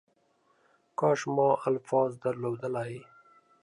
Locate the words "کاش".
0.99-1.21